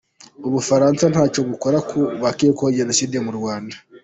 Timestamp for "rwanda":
3.37-3.75